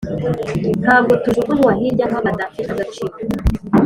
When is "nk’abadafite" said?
2.09-2.69